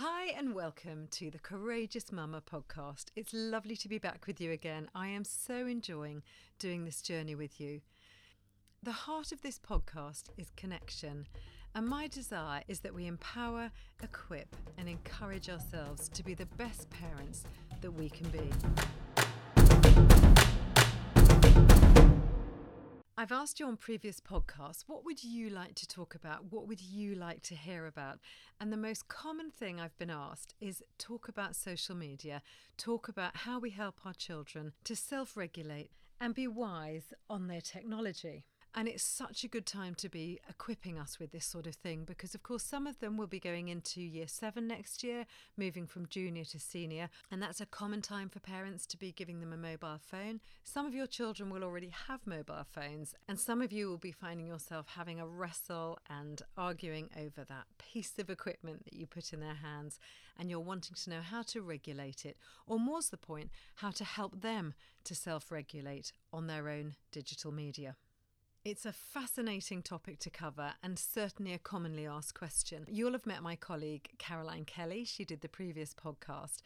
[0.00, 3.06] Hi, and welcome to the Courageous Mama podcast.
[3.16, 4.88] It's lovely to be back with you again.
[4.94, 6.22] I am so enjoying
[6.60, 7.80] doing this journey with you.
[8.80, 11.26] The heart of this podcast is connection,
[11.74, 16.88] and my desire is that we empower, equip, and encourage ourselves to be the best
[16.90, 17.42] parents
[17.80, 18.52] that we can be.
[23.20, 26.52] I've asked you on previous podcasts, what would you like to talk about?
[26.52, 28.20] What would you like to hear about?
[28.60, 32.42] And the most common thing I've been asked is talk about social media,
[32.76, 35.90] talk about how we help our children to self regulate
[36.20, 38.44] and be wise on their technology.
[38.78, 42.04] And it's such a good time to be equipping us with this sort of thing
[42.04, 45.84] because, of course, some of them will be going into year seven next year, moving
[45.84, 47.10] from junior to senior.
[47.28, 50.38] And that's a common time for parents to be giving them a mobile phone.
[50.62, 54.12] Some of your children will already have mobile phones, and some of you will be
[54.12, 59.32] finding yourself having a wrestle and arguing over that piece of equipment that you put
[59.32, 59.98] in their hands.
[60.38, 64.04] And you're wanting to know how to regulate it, or more's the point, how to
[64.04, 67.96] help them to self regulate on their own digital media.
[68.64, 72.84] It's a fascinating topic to cover and certainly a commonly asked question.
[72.88, 75.04] You'll have met my colleague Caroline Kelly.
[75.04, 76.60] She did the previous podcast.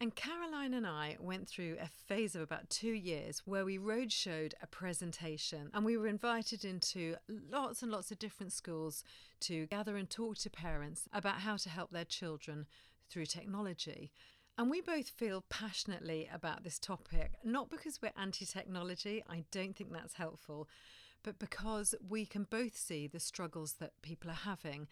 [0.00, 4.54] And Caroline and I went through a phase of about two years where we roadshowed
[4.62, 9.04] a presentation and we were invited into lots and lots of different schools
[9.40, 12.66] to gather and talk to parents about how to help their children
[13.08, 14.10] through technology.
[14.56, 19.76] And we both feel passionately about this topic, not because we're anti technology, I don't
[19.76, 20.68] think that's helpful,
[21.24, 24.86] but because we can both see the struggles that people are having.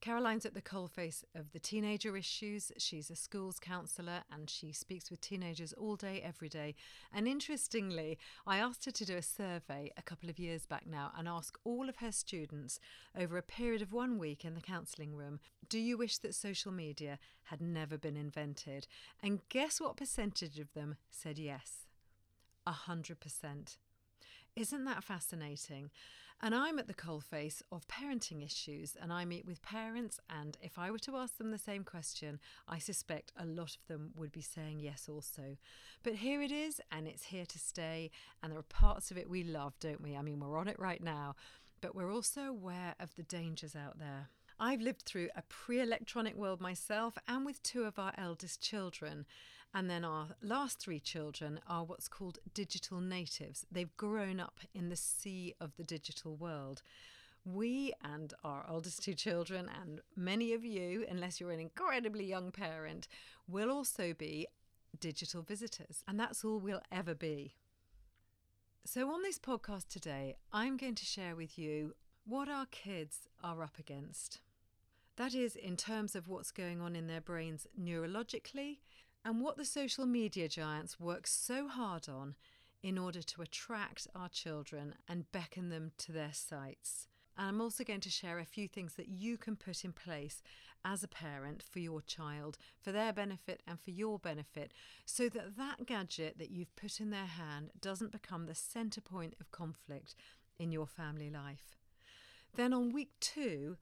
[0.00, 2.72] Caroline's at the coalface of the teenager issues.
[2.78, 6.74] She's a schools counsellor and she speaks with teenagers all day, every day.
[7.12, 11.12] And interestingly, I asked her to do a survey a couple of years back now
[11.18, 12.80] and ask all of her students
[13.18, 16.72] over a period of one week in the counselling room Do you wish that social
[16.72, 18.86] media had never been invented?
[19.22, 21.86] And guess what percentage of them said yes?
[22.66, 23.76] A hundred percent.
[24.56, 25.90] Isn't that fascinating?
[26.42, 30.18] And I'm at the coalface of parenting issues, and I meet with parents.
[30.30, 33.86] And if I were to ask them the same question, I suspect a lot of
[33.88, 35.58] them would be saying yes, also.
[36.02, 38.10] But here it is, and it's here to stay.
[38.42, 40.16] And there are parts of it we love, don't we?
[40.16, 41.36] I mean, we're on it right now,
[41.82, 44.30] but we're also aware of the dangers out there.
[44.62, 49.24] I've lived through a pre electronic world myself and with two of our eldest children.
[49.72, 53.64] And then our last three children are what's called digital natives.
[53.72, 56.82] They've grown up in the sea of the digital world.
[57.46, 62.50] We and our oldest two children, and many of you, unless you're an incredibly young
[62.50, 63.08] parent,
[63.48, 64.46] will also be
[64.98, 66.04] digital visitors.
[66.06, 67.54] And that's all we'll ever be.
[68.84, 71.94] So, on this podcast today, I'm going to share with you
[72.24, 74.40] what our kids are up against.
[75.20, 78.78] That is, in terms of what's going on in their brains neurologically
[79.22, 82.36] and what the social media giants work so hard on
[82.82, 87.06] in order to attract our children and beckon them to their sites.
[87.36, 90.42] And I'm also going to share a few things that you can put in place
[90.86, 94.72] as a parent for your child, for their benefit and for your benefit,
[95.04, 99.34] so that that gadget that you've put in their hand doesn't become the centre point
[99.38, 100.14] of conflict
[100.58, 101.76] in your family life.
[102.56, 103.76] Then on week two,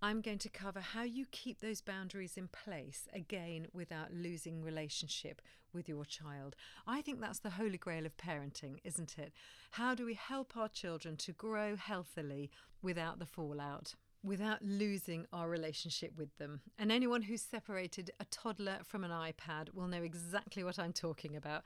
[0.00, 5.42] I'm going to cover how you keep those boundaries in place, again, without losing relationship
[5.72, 6.54] with your child.
[6.86, 9.32] I think that's the holy grail of parenting, isn't it?
[9.72, 12.48] How do we help our children to grow healthily
[12.80, 13.96] without the fallout?
[14.22, 16.60] Without losing our relationship with them.
[16.78, 21.34] And anyone who's separated a toddler from an iPad will know exactly what I'm talking
[21.34, 21.64] about.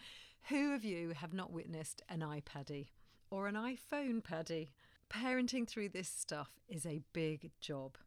[0.48, 2.88] Who of you have not witnessed an iPaddy
[3.30, 4.70] or an iPhone paddy?
[5.10, 7.98] Parenting through this stuff is a big job.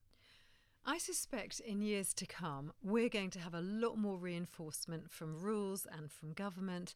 [0.87, 5.41] I suspect in years to come, we're going to have a lot more reinforcement from
[5.41, 6.93] rules and from government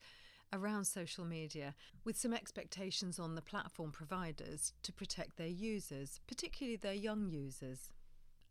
[0.54, 1.74] around social media,
[2.04, 7.92] with some expectations on the platform providers to protect their users, particularly their young users.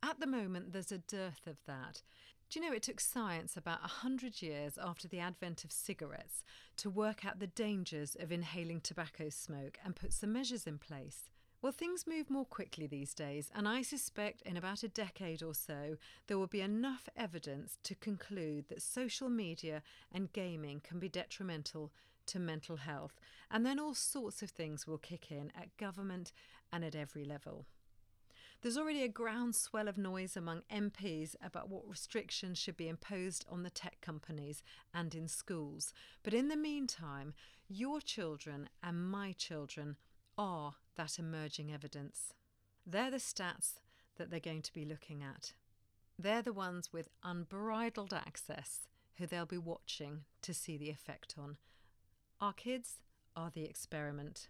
[0.03, 2.03] At the moment, there's a dearth of that.
[2.51, 6.42] Do you know it took science about 100 years after the advent of cigarettes
[6.78, 11.30] to work out the dangers of inhaling tobacco smoke and put some measures in place?
[11.60, 15.55] Well, things move more quickly these days, and I suspect in about a decade or
[15.55, 15.97] so
[16.28, 19.83] there will be enough evidence to conclude that social media
[20.13, 21.91] and gaming can be detrimental
[22.27, 23.19] to mental health,
[23.51, 26.33] and then all sorts of things will kick in at government
[26.72, 27.66] and at every level.
[28.63, 33.65] There's already a groundswell of noise among MPs about what restrictions should be imposed on
[33.65, 34.63] the tech companies
[34.95, 35.93] and in schools.
[36.22, 37.34] But in the meantime,
[37.69, 39.97] your children and my children
[40.37, 42.34] are that emerging evidence.
[42.86, 43.80] They're the stats
[44.18, 45.54] that they're going to be looking at.
[46.18, 51.56] They're the ones with unbridled access who they'll be watching to see the effect on.
[52.41, 52.97] Our kids
[53.36, 54.48] are the experiment.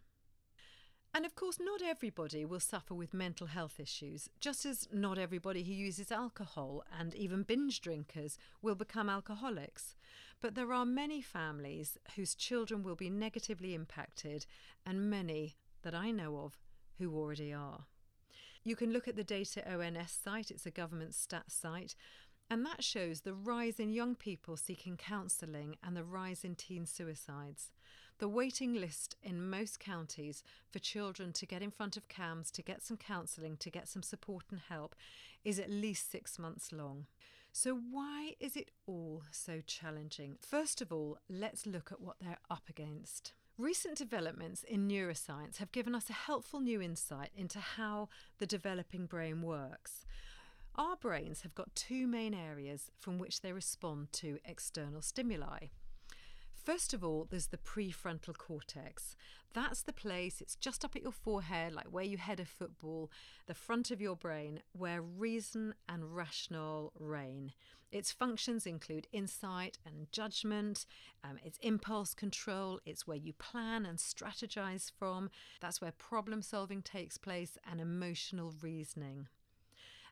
[1.15, 5.63] And of course, not everybody will suffer with mental health issues, just as not everybody
[5.63, 9.95] who uses alcohol and even binge drinkers will become alcoholics.
[10.41, 14.47] But there are many families whose children will be negatively impacted,
[14.87, 16.59] and many that I know of
[16.99, 17.85] who already are.
[18.65, 21.95] You can look at the Data ONS site, it's a government stats site,
[22.51, 26.87] and that shows the rise in young people seeking counselling and the rise in teen
[26.87, 27.73] suicides.
[28.19, 32.63] The waiting list in most counties for children to get in front of CAMHS, to
[32.63, 34.97] get some counselling, to get some support and help
[35.45, 37.07] is at least six months long.
[37.53, 40.37] So, why is it all so challenging?
[40.41, 43.33] First of all, let's look at what they're up against.
[43.59, 48.09] Recent developments in neuroscience have given us a helpful new insight into how
[48.39, 50.07] the developing brain works.
[50.77, 55.71] Our brains have got two main areas from which they respond to external stimuli.
[56.69, 59.17] First of all, there's the prefrontal cortex.
[59.55, 63.11] That's the place, it's just up at your forehead, like where you head a football,
[63.47, 67.55] the front of your brain, where reason and rational reign.
[67.91, 70.85] Its functions include insight and judgment,
[71.25, 75.31] um, it's impulse control, it's where you plan and strategize from,
[75.63, 79.29] that's where problem solving takes place, and emotional reasoning.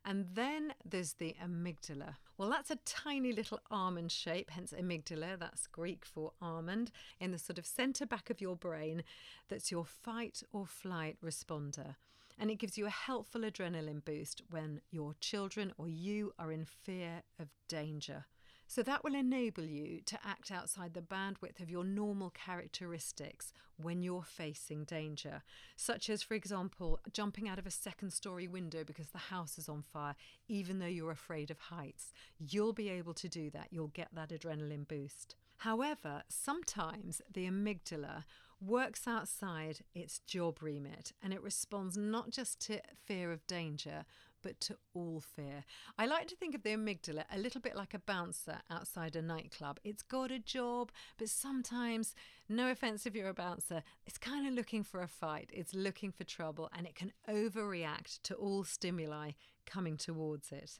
[0.08, 2.14] And then there's the amygdala.
[2.38, 7.38] Well, that's a tiny little almond shape, hence amygdala, that's Greek for almond, in the
[7.38, 9.02] sort of centre back of your brain
[9.48, 11.96] that's your fight or flight responder.
[12.38, 16.66] And it gives you a helpful adrenaline boost when your children or you are in
[16.66, 18.26] fear of danger.
[18.66, 24.02] So that will enable you to act outside the bandwidth of your normal characteristics when
[24.02, 25.42] you're facing danger,
[25.76, 29.68] such as, for example, jumping out of a second story window because the house is
[29.68, 30.16] on fire,
[30.48, 32.12] even though you're afraid of heights.
[32.38, 35.36] You'll be able to do that, you'll get that adrenaline boost.
[35.58, 38.24] However, sometimes the amygdala
[38.60, 44.04] works outside its job remit and it responds not just to fear of danger,
[44.42, 45.64] but to all fear.
[45.98, 49.22] I like to think of the amygdala a little bit like a bouncer outside a
[49.22, 49.80] nightclub.
[49.84, 52.14] It's got a job, but sometimes,
[52.48, 56.12] no offense if you're a bouncer, it's kind of looking for a fight, it's looking
[56.12, 59.32] for trouble, and it can overreact to all stimuli
[59.66, 60.78] coming towards it.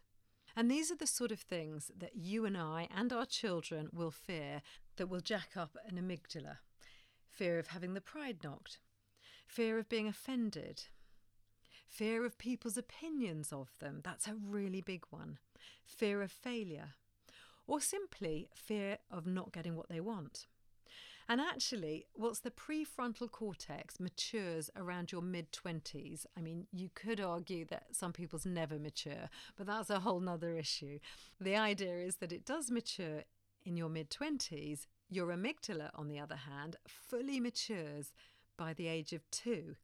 [0.54, 4.10] And these are the sort of things that you and I and our children will
[4.10, 4.62] fear
[4.96, 6.58] that will jack up an amygdala
[7.36, 8.78] fear of having the pride knocked,
[9.46, 10.84] fear of being offended,
[11.88, 14.00] fear of people's opinions of them.
[14.02, 15.38] That's a really big one.
[15.84, 16.94] Fear of failure,
[17.66, 20.46] or simply fear of not getting what they want.
[21.28, 27.20] And actually, whilst the prefrontal cortex matures around your mid 20s, I mean, you could
[27.20, 31.00] argue that some people's never mature, but that's a whole nother issue.
[31.40, 33.24] The idea is that it does mature
[33.64, 34.86] in your mid 20s.
[35.08, 38.12] Your amygdala, on the other hand, fully matures
[38.56, 39.76] by the age of two.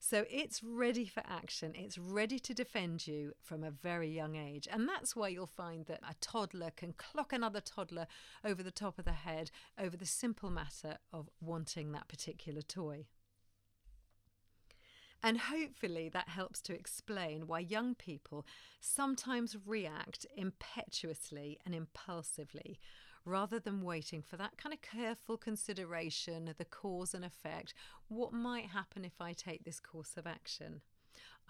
[0.00, 1.72] So it's ready for action.
[1.74, 4.68] It's ready to defend you from a very young age.
[4.70, 8.06] And that's why you'll find that a toddler can clock another toddler
[8.44, 13.06] over the top of the head over the simple matter of wanting that particular toy.
[15.20, 18.46] And hopefully that helps to explain why young people
[18.80, 22.78] sometimes react impetuously and impulsively
[23.24, 27.74] rather than waiting for that kind of careful consideration of the cause and effect.
[28.08, 30.80] What might happen if I take this course of action?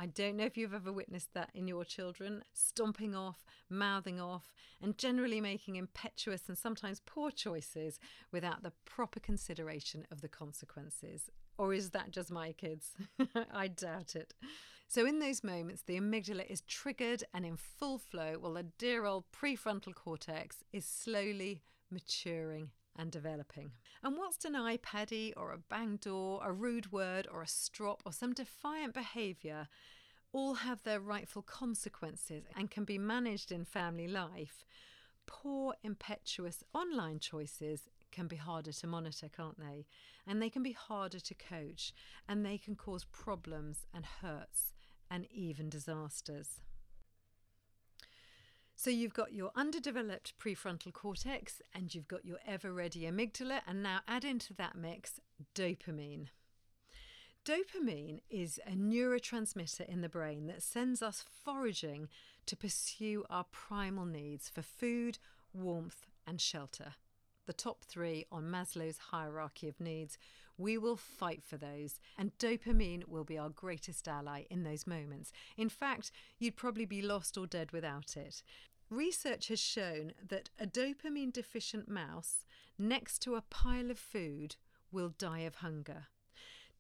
[0.00, 4.54] I don't know if you've ever witnessed that in your children, stomping off, mouthing off,
[4.80, 7.98] and generally making impetuous and sometimes poor choices
[8.30, 11.30] without the proper consideration of the consequences.
[11.58, 12.92] Or is that just my kids?
[13.52, 14.34] I doubt it.
[14.90, 19.04] So, in those moments, the amygdala is triggered and in full flow, while the dear
[19.04, 23.72] old prefrontal cortex is slowly maturing and developing.
[24.02, 28.14] And whilst an iPaddy or a bang door, a rude word or a strop or
[28.14, 29.68] some defiant behaviour
[30.32, 34.64] all have their rightful consequences and can be managed in family life,
[35.26, 39.84] poor, impetuous online choices can be harder to monitor, can't they?
[40.26, 41.92] And they can be harder to coach
[42.26, 44.72] and they can cause problems and hurts
[45.10, 46.60] and even disasters.
[48.76, 53.82] So you've got your underdeveloped prefrontal cortex and you've got your ever ready amygdala, and
[53.82, 55.20] now add into that mix
[55.54, 56.28] dopamine.
[57.44, 62.08] Dopamine is a neurotransmitter in the brain that sends us foraging
[62.46, 65.18] to pursue our primal needs for food,
[65.52, 66.94] warmth, and shelter.
[67.46, 70.18] The top three on Maslow's hierarchy of needs,
[70.58, 75.32] we will fight for those, and dopamine will be our greatest ally in those moments.
[75.56, 78.42] In fact, you'd probably be lost or dead without it.
[78.90, 82.44] Research has shown that a dopamine deficient mouse
[82.78, 84.56] next to a pile of food
[84.90, 86.08] will die of hunger.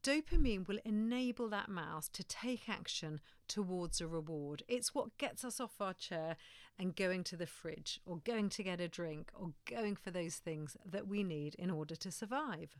[0.02, 4.62] Dopamine will enable that mouse to take action towards a reward.
[4.68, 6.36] It's what gets us off our chair
[6.78, 10.36] and going to the fridge, or going to get a drink, or going for those
[10.36, 12.76] things that we need in order to survive.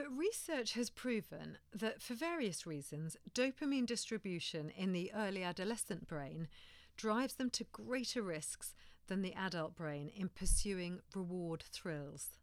[0.00, 6.48] But research has proven that for various reasons, dopamine distribution in the early adolescent brain
[6.96, 8.74] drives them to greater risks
[9.08, 12.38] than the adult brain in pursuing reward thrills.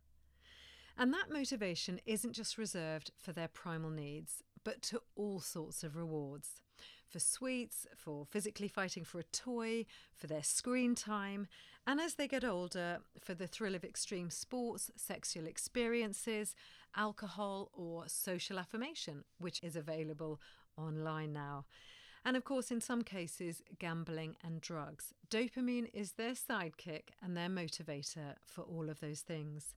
[0.95, 5.95] And that motivation isn't just reserved for their primal needs, but to all sorts of
[5.95, 6.61] rewards
[7.09, 9.85] for sweets, for physically fighting for a toy,
[10.15, 11.47] for their screen time,
[11.85, 16.53] and as they get older, for the thrill of extreme sports, sexual experiences,
[16.95, 20.41] alcohol, or social affirmation, which is available
[20.77, 21.65] online now.
[22.25, 25.13] And of course, in some cases, gambling and drugs.
[25.29, 29.75] Dopamine is their sidekick and their motivator for all of those things.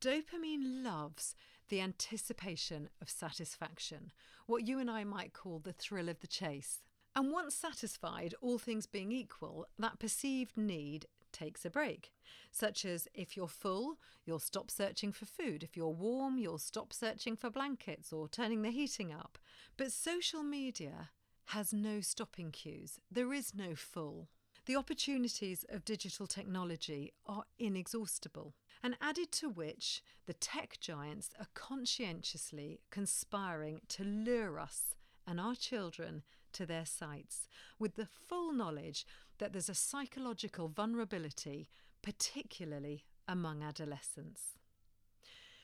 [0.00, 1.34] Dopamine loves
[1.68, 4.12] the anticipation of satisfaction,
[4.46, 6.82] what you and I might call the thrill of the chase.
[7.16, 12.12] And once satisfied, all things being equal, that perceived need takes a break.
[12.50, 15.62] Such as if you're full, you'll stop searching for food.
[15.62, 19.38] If you're warm, you'll stop searching for blankets or turning the heating up.
[19.76, 21.10] But social media
[21.48, 24.28] has no stopping cues, there is no full.
[24.66, 31.46] The opportunities of digital technology are inexhaustible, and added to which, the tech giants are
[31.54, 34.94] conscientiously conspiring to lure us
[35.26, 36.22] and our children
[36.52, 37.48] to their sites
[37.78, 39.06] with the full knowledge
[39.38, 41.70] that there's a psychological vulnerability,
[42.02, 44.58] particularly among adolescents.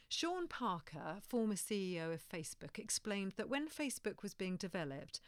[0.08, 5.20] Sean Parker, former CEO of Facebook, explained that when Facebook was being developed,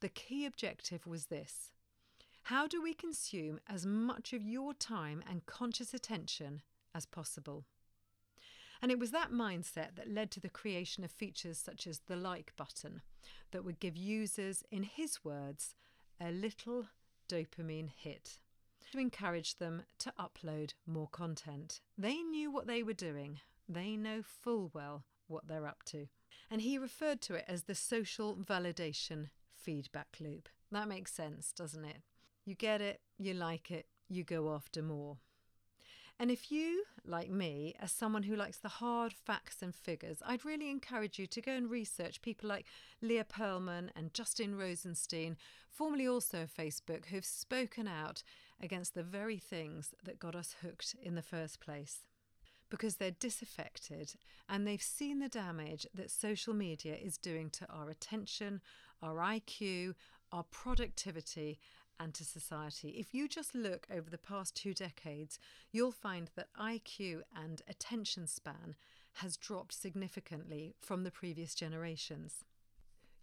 [0.00, 1.72] the key objective was this
[2.44, 6.62] how do we consume as much of your time and conscious attention
[6.94, 7.64] as possible?
[8.80, 12.16] And it was that mindset that led to the creation of features such as the
[12.16, 13.02] like button
[13.50, 15.74] that would give users, in his words,
[16.20, 16.86] a little
[17.28, 18.38] dopamine hit
[18.92, 21.80] to encourage them to upload more content.
[21.96, 26.06] They knew what they were doing, they know full well what they're up to.
[26.50, 30.48] And he referred to it as the social validation feedback loop.
[30.72, 31.98] That makes sense, doesn't it?
[32.46, 35.18] You get it, you like it, you go after more.
[36.20, 40.44] And if you, like me, are someone who likes the hard facts and figures, I'd
[40.44, 42.66] really encourage you to go and research people like
[43.00, 45.36] Leah Pearlman and Justin Rosenstein,
[45.70, 48.24] formerly also of Facebook, who've spoken out
[48.60, 52.00] against the very things that got us hooked in the first place.
[52.68, 54.14] Because they're disaffected
[54.48, 58.60] and they've seen the damage that social media is doing to our attention,
[59.00, 59.94] our IQ,
[60.32, 61.58] our productivity,
[62.00, 62.90] and to society.
[62.90, 65.38] If you just look over the past two decades,
[65.72, 68.74] you'll find that IQ and attention span
[69.14, 72.44] has dropped significantly from the previous generations.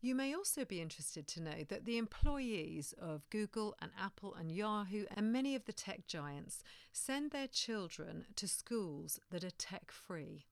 [0.01, 4.51] You may also be interested to know that the employees of Google and Apple and
[4.51, 9.91] Yahoo and many of the tech giants send their children to schools that are tech
[9.91, 10.46] free.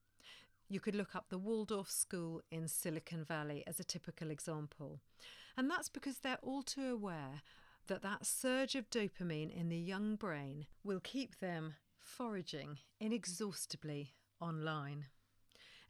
[0.68, 4.98] You could look up the Waldorf School in Silicon Valley as a typical example.
[5.56, 7.42] And that's because they're all too aware
[7.86, 15.06] that that surge of dopamine in the young brain will keep them foraging inexhaustibly online.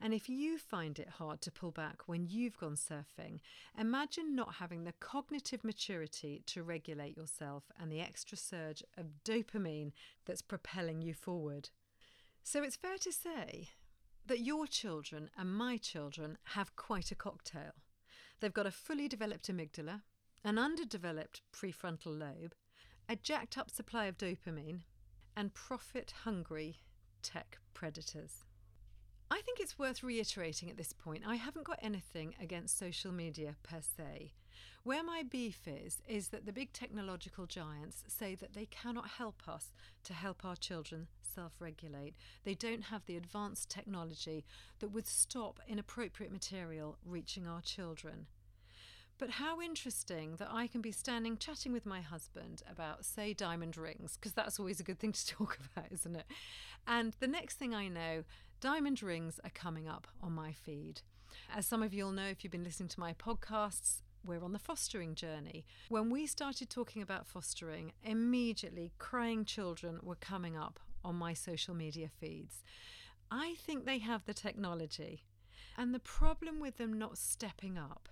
[0.00, 3.38] And if you find it hard to pull back when you've gone surfing,
[3.78, 9.92] imagine not having the cognitive maturity to regulate yourself and the extra surge of dopamine
[10.26, 11.70] that's propelling you forward.
[12.42, 13.70] So it's fair to say
[14.26, 17.72] that your children and my children have quite a cocktail.
[18.40, 20.02] They've got a fully developed amygdala,
[20.44, 22.54] an underdeveloped prefrontal lobe,
[23.08, 24.80] a jacked up supply of dopamine,
[25.34, 26.76] and profit hungry
[27.22, 28.44] tech predators.
[29.30, 33.56] I think it's worth reiterating at this point I haven't got anything against social media
[33.62, 34.32] per se.
[34.82, 39.48] Where my beef is, is that the big technological giants say that they cannot help
[39.48, 39.72] us
[40.04, 42.14] to help our children self regulate.
[42.44, 44.44] They don't have the advanced technology
[44.80, 48.26] that would stop inappropriate material reaching our children.
[49.18, 53.76] But how interesting that I can be standing chatting with my husband about, say, diamond
[53.76, 56.26] rings, because that's always a good thing to talk about, isn't it?
[56.86, 58.24] And the next thing I know,
[58.60, 61.02] diamond rings are coming up on my feed.
[61.54, 64.52] As some of you will know if you've been listening to my podcasts, we're on
[64.52, 65.64] the fostering journey.
[65.88, 71.74] When we started talking about fostering, immediately crying children were coming up on my social
[71.74, 72.62] media feeds.
[73.30, 75.22] I think they have the technology.
[75.76, 78.08] And the problem with them not stepping up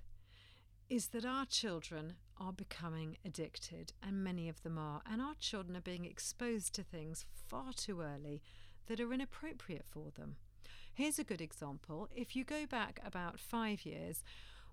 [0.88, 5.76] is that our children are becoming addicted, and many of them are, and our children
[5.76, 8.42] are being exposed to things far too early
[8.86, 10.36] that are inappropriate for them.
[10.94, 12.08] Here's a good example.
[12.14, 14.22] If you go back about five years,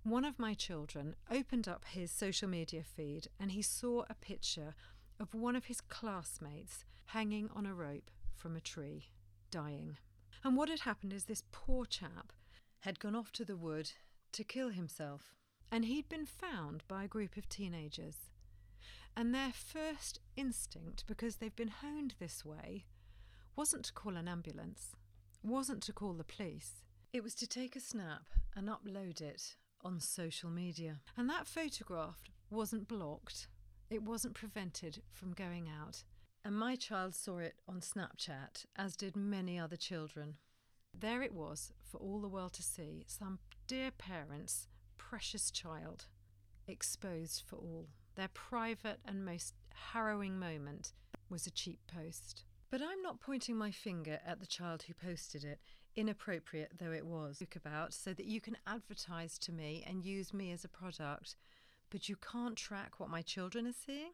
[0.04, 4.76] one of my children opened up his social media feed and he saw a picture
[5.20, 9.10] of one of his classmates hanging on a rope from a tree,
[9.52, 9.98] dying.
[10.44, 12.32] And what had happened is this poor chap
[12.80, 13.92] had gone off to the wood
[14.32, 15.36] to kill himself.
[15.72, 18.32] And he'd been found by a group of teenagers.
[19.16, 22.86] And their first instinct, because they've been honed this way,
[23.56, 24.96] wasn't to call an ambulance,
[25.44, 26.84] wasn't to call the police.
[27.12, 28.24] It was to take a snap
[28.56, 31.02] and upload it on social media.
[31.18, 33.48] And that photograph wasn't blocked,
[33.90, 36.04] it wasn't prevented from going out.
[36.46, 40.38] And my child saw it on Snapchat, as did many other children.
[40.98, 44.68] There it was for all the world to see some dear parents'
[45.10, 46.06] precious child
[46.68, 47.88] exposed for all.
[48.16, 50.94] Their private and most harrowing moment
[51.30, 52.44] was a cheap post.
[52.70, 55.60] But I'm not pointing my finger at the child who posted it,
[55.96, 60.52] inappropriate though it was, about so that you can advertise to me and use me
[60.52, 61.36] as a product,
[61.90, 64.12] but you can't track what my children are seeing?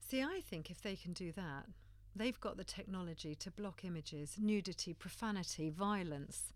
[0.00, 1.66] See, I think if they can do that,
[2.16, 6.52] they've got the technology to block images, nudity, profanity, violence.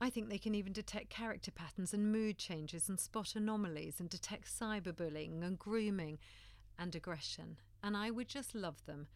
[0.00, 4.10] I think they can even detect character patterns and mood changes and spot anomalies and
[4.10, 6.18] detect cyberbullying and grooming
[6.78, 7.56] and aggression.
[7.82, 9.06] And I would just love them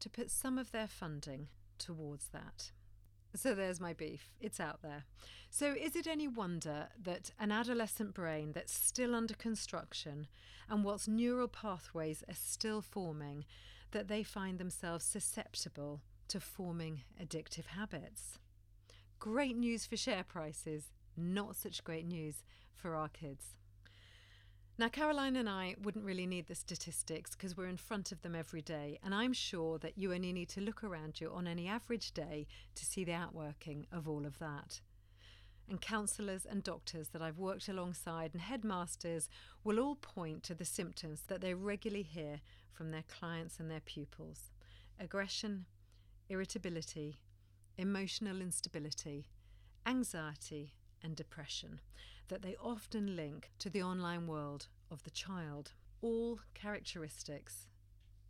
[0.00, 1.48] to put some of their funding
[1.78, 2.72] towards that.
[3.34, 4.30] So there's my beef.
[4.40, 5.04] It's out there.
[5.50, 10.26] So is it any wonder that an adolescent brain that's still under construction
[10.68, 13.44] and whilst neural pathways are still forming,
[13.90, 18.38] that they find themselves susceptible to forming addictive habits?
[19.22, 20.86] Great news for share prices,
[21.16, 22.42] not such great news
[22.74, 23.54] for our kids.
[24.76, 28.34] Now, Caroline and I wouldn't really need the statistics because we're in front of them
[28.34, 31.68] every day, and I'm sure that you only need to look around you on any
[31.68, 34.80] average day to see the outworking of all of that.
[35.68, 39.28] And counsellors and doctors that I've worked alongside and headmasters
[39.62, 42.40] will all point to the symptoms that they regularly hear
[42.72, 44.50] from their clients and their pupils
[44.98, 45.66] aggression,
[46.28, 47.20] irritability,
[47.76, 49.26] emotional instability,
[49.86, 51.80] anxiety, and depression
[52.28, 57.66] that they often link to the online world of the child, all characteristics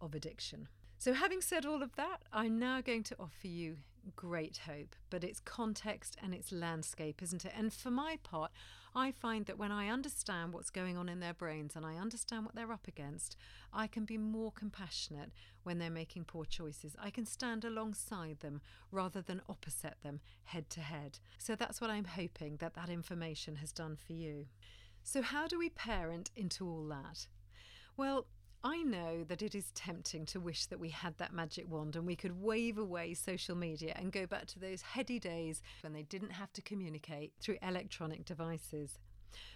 [0.01, 0.69] of addiction.
[0.99, 3.79] So, having said all of that, I'm now going to offer you
[4.17, 7.53] great hope, but it's context and it's landscape, isn't it?
[7.57, 8.51] And for my part,
[8.95, 12.45] I find that when I understand what's going on in their brains and I understand
[12.45, 13.37] what they're up against,
[13.73, 16.95] I can be more compassionate when they're making poor choices.
[17.01, 18.61] I can stand alongside them
[18.91, 21.19] rather than opposite them head to head.
[21.39, 24.47] So that's what I'm hoping that that information has done for you.
[25.05, 27.27] So, how do we parent into all that?
[27.97, 28.27] Well,
[28.65, 32.07] I know that it is tempting to wish that we had that magic wand and
[32.07, 36.05] we could wave away social media and go back to those heady days when they
[36.05, 39.01] didn't have to communicate through electronic devices.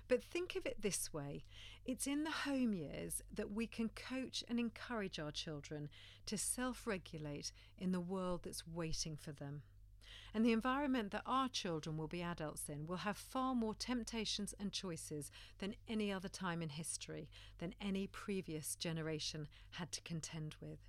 [0.08, 1.44] But think of it this way
[1.84, 5.88] it's in the home years that we can coach and encourage our children
[6.26, 9.62] to self regulate in the world that's waiting for them.
[10.36, 14.54] And the environment that our children will be adults in will have far more temptations
[14.60, 20.54] and choices than any other time in history, than any previous generation had to contend
[20.60, 20.80] with.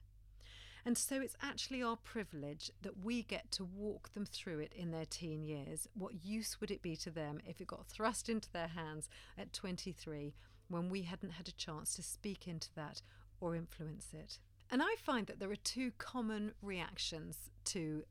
[0.83, 4.91] And so it's actually our privilege that we get to walk them through it in
[4.91, 5.87] their teen years.
[5.93, 9.07] What use would it be to them if it got thrust into their hands
[9.37, 10.33] at 23
[10.67, 13.01] when we hadn't had a chance to speak into that
[13.39, 14.39] or influence it?
[14.69, 18.03] And I find that there are two common reactions to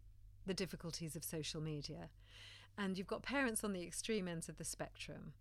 [0.46, 2.10] the difficulties of social media.
[2.78, 5.32] And you've got parents on the extreme ends of the spectrum.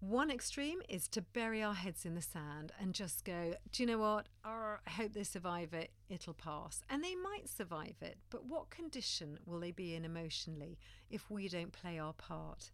[0.00, 3.86] One extreme is to bury our heads in the sand and just go, do you
[3.86, 4.26] know what?
[4.44, 6.82] I hope they survive it, it'll pass.
[6.90, 10.76] And they might survive it, but what condition will they be in emotionally
[11.08, 12.72] if we don't play our part?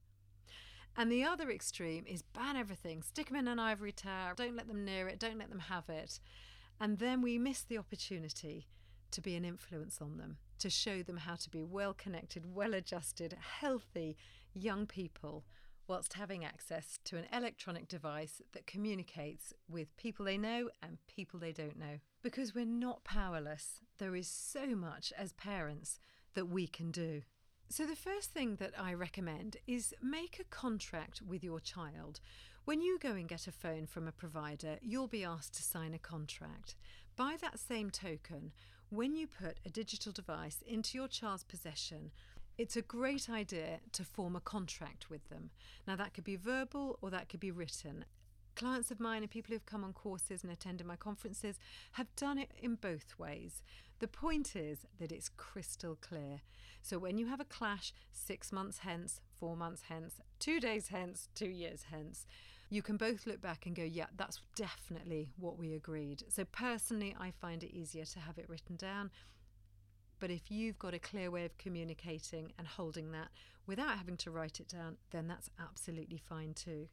[0.97, 4.67] And the other extreme is ban everything, stick them in an ivory tower, don't let
[4.67, 6.21] them near it, don't let them have it.
[6.81, 8.69] And then we miss the opportunity
[9.11, 12.75] to be an influence on them to show them how to be well connected, well
[12.75, 14.17] adjusted, healthy
[14.55, 15.45] young people
[15.89, 21.41] whilst having access to an electronic device that communicates with people they know and people
[21.41, 21.99] they don't know.
[22.23, 25.99] Because we're not powerless, there is so much as parents
[26.35, 27.23] that we can do.
[27.71, 32.21] So, the first thing that I recommend is make a contract with your child.
[32.65, 35.95] When you go and get a phone from a provider, you'll be asked to sign
[35.95, 36.77] a contract.
[37.17, 38.53] By that same token,
[38.91, 42.11] when you put a digital device into your child's possession,
[42.57, 45.51] it's a great idea to form a contract with them.
[45.87, 48.05] Now, that could be verbal or that could be written.
[48.59, 51.61] clients of mine and people who've come on courses and attended my conferences
[51.93, 53.63] have done it in both ways.
[54.01, 56.41] The point is that it's crystal clear.
[56.83, 61.29] So when you have a clash six months hence, four months hence, two days hence,
[61.37, 62.27] two years hence,
[62.71, 66.25] you can both look back and go, yeah, that's definitely what we agreed.
[66.29, 69.11] So personally, I find it easier to have it written down.
[70.21, 73.29] But if you've got a clear way of communicating and holding that
[73.67, 76.89] without having to write it down, then that's absolutely fine too.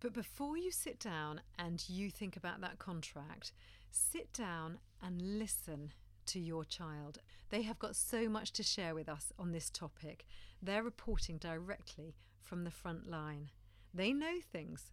[0.00, 3.52] But before you sit down and you think about that contract,
[3.90, 5.92] sit down and listen
[6.26, 7.18] to your child.
[7.50, 10.26] They have got so much to share with us on this topic.
[10.62, 13.50] They're reporting directly from the front line.
[13.94, 14.92] They know things.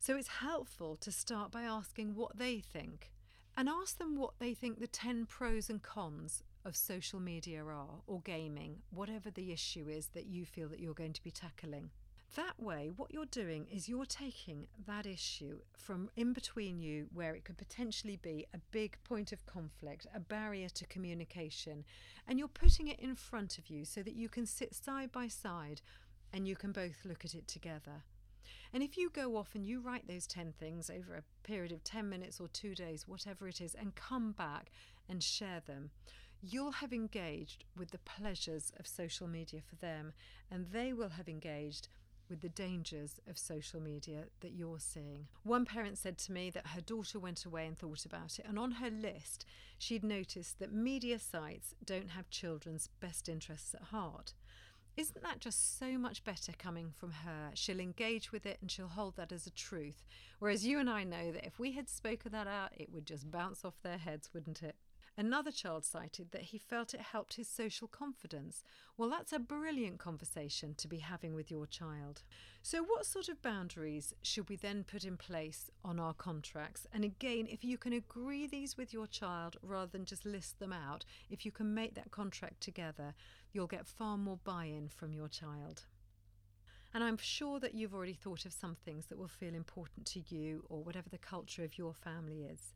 [0.00, 3.12] So it's helpful to start by asking what they think
[3.56, 8.00] and ask them what they think the 10 pros and cons of social media are
[8.06, 11.90] or gaming, whatever the issue is that you feel that you're going to be tackling.
[12.36, 17.34] That way, what you're doing is you're taking that issue from in between you, where
[17.34, 21.84] it could potentially be a big point of conflict, a barrier to communication,
[22.26, 25.26] and you're putting it in front of you so that you can sit side by
[25.26, 25.80] side
[26.32, 28.04] and you can both look at it together.
[28.72, 31.84] And if you go off and you write those 10 things over a period of
[31.84, 34.70] 10 minutes or two days, whatever it is, and come back
[35.08, 35.90] and share them,
[36.40, 40.12] you'll have engaged with the pleasures of social media for them,
[40.50, 41.88] and they will have engaged
[42.28, 45.26] with the dangers of social media that you're seeing.
[45.44, 48.58] One parent said to me that her daughter went away and thought about it, and
[48.58, 49.46] on her list,
[49.78, 54.34] she'd noticed that media sites don't have children's best interests at heart.
[54.98, 57.52] Isn't that just so much better coming from her?
[57.54, 60.04] She'll engage with it and she'll hold that as a truth.
[60.40, 63.30] Whereas you and I know that if we had spoken that out, it would just
[63.30, 64.74] bounce off their heads, wouldn't it?
[65.18, 68.62] Another child cited that he felt it helped his social confidence.
[68.96, 72.22] Well, that's a brilliant conversation to be having with your child.
[72.62, 76.86] So, what sort of boundaries should we then put in place on our contracts?
[76.92, 80.72] And again, if you can agree these with your child rather than just list them
[80.72, 83.12] out, if you can make that contract together,
[83.52, 85.82] you'll get far more buy in from your child.
[86.94, 90.20] And I'm sure that you've already thought of some things that will feel important to
[90.32, 92.72] you or whatever the culture of your family is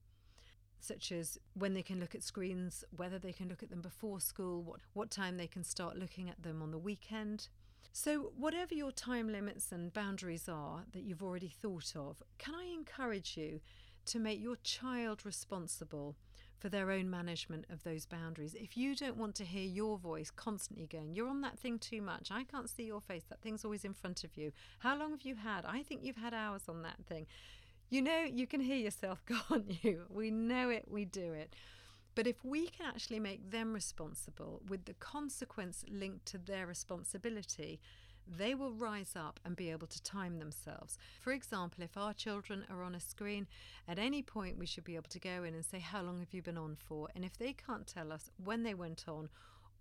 [0.83, 4.21] such as when they can look at screens, whether they can look at them before
[4.21, 7.49] school, what, what time they can start looking at them on the weekend.
[7.93, 12.65] So, whatever your time limits and boundaries are that you've already thought of, can I
[12.65, 13.61] encourage you
[14.07, 16.17] to make your child responsible
[16.59, 18.57] for their own management of those boundaries?
[18.59, 22.03] If you don't want to hear your voice constantly going, you're on that thing too
[22.03, 24.51] much, I can't see your face, that thing's always in front of you.
[24.81, 25.65] How long have you had?
[25.65, 27.27] I think you've had hours on that thing.
[27.93, 30.05] You know, you can hear yourself, can't you?
[30.09, 31.55] We know it, we do it.
[32.15, 37.81] But if we can actually make them responsible with the consequence linked to their responsibility,
[38.27, 40.97] they will rise up and be able to time themselves.
[41.21, 43.47] For example, if our children are on a screen,
[43.87, 46.33] at any point we should be able to go in and say, How long have
[46.33, 47.09] you been on for?
[47.15, 49.29] And if they can't tell us when they went on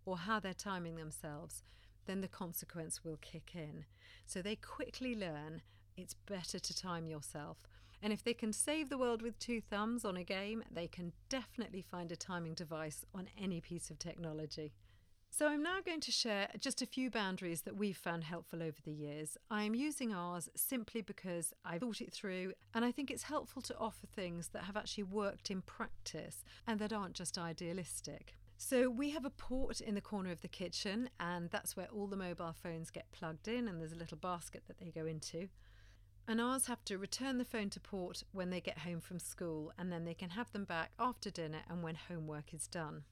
[0.06, 1.64] or how they're timing themselves,
[2.08, 3.86] then the consequence will kick in.
[4.26, 5.62] So they quickly learn
[5.96, 7.58] it's better to time yourself.
[8.02, 11.14] And if they can save the world with two thumbs on a game, they can
[11.30, 14.74] definitely find a timing device on any piece of technology.
[15.34, 18.78] So, I'm now going to share just a few boundaries that we've found helpful over
[18.84, 19.38] the years.
[19.50, 23.62] I am using ours simply because I thought it through and I think it's helpful
[23.62, 28.36] to offer things that have actually worked in practice and that aren't just idealistic.
[28.58, 32.08] So, we have a port in the corner of the kitchen, and that's where all
[32.08, 35.48] the mobile phones get plugged in, and there's a little basket that they go into.
[36.28, 39.74] And ours have to return the phone to port when they get home from school,
[39.78, 43.04] and then they can have them back after dinner and when homework is done.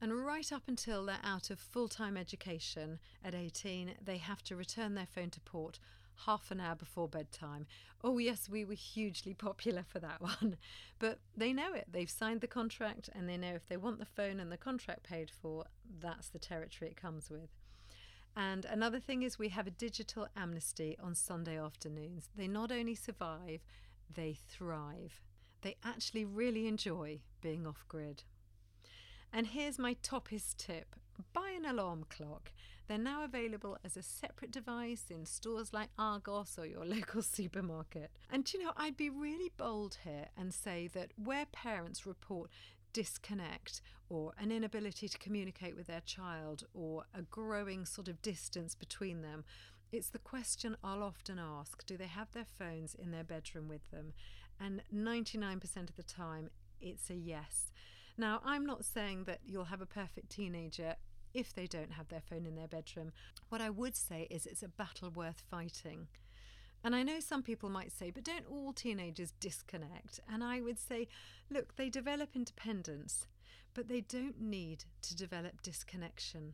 [0.00, 4.56] And right up until they're out of full time education at 18, they have to
[4.56, 5.78] return their phone to port
[6.26, 7.66] half an hour before bedtime.
[8.02, 10.56] Oh, yes, we were hugely popular for that one.
[10.98, 11.86] But they know it.
[11.90, 15.04] They've signed the contract and they know if they want the phone and the contract
[15.04, 15.64] paid for,
[16.00, 17.50] that's the territory it comes with.
[18.36, 22.28] And another thing is, we have a digital amnesty on Sunday afternoons.
[22.36, 23.60] They not only survive,
[24.12, 25.20] they thrive.
[25.62, 28.24] They actually really enjoy being off grid.
[29.32, 30.96] And here's my toppest tip
[31.32, 32.52] buy an alarm clock.
[32.86, 38.10] They're now available as a separate device in stores like Argos or your local supermarket.
[38.30, 42.50] And you know, I'd be really bold here and say that where parents report
[42.94, 48.74] disconnect or an inability to communicate with their child or a growing sort of distance
[48.74, 49.44] between them.
[49.92, 53.90] It's the question I'll often ask do they have their phones in their bedroom with
[53.90, 54.14] them?
[54.58, 57.72] And 99% of the time, it's a yes.
[58.16, 60.94] Now, I'm not saying that you'll have a perfect teenager
[61.34, 63.12] if they don't have their phone in their bedroom.
[63.48, 66.06] What I would say is it's a battle worth fighting.
[66.84, 70.20] And I know some people might say, but don't all teenagers disconnect?
[70.30, 71.08] And I would say,
[71.50, 73.26] look, they develop independence,
[73.72, 76.52] but they don't need to develop disconnection.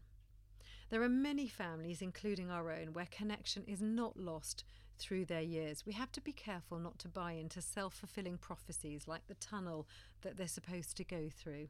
[0.88, 4.62] There are many families, including our own, where connection is not lost
[4.98, 5.84] through their years.
[5.84, 9.88] We have to be careful not to buy into self fulfilling prophecies like the tunnel
[10.22, 11.68] that they're supposed to go through.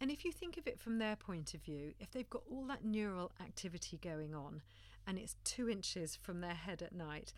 [0.00, 2.64] And if you think of it from their point of view, if they've got all
[2.66, 4.62] that neural activity going on
[5.06, 7.32] and it's two inches from their head at night,